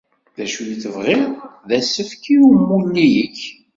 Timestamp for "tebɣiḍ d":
0.81-1.71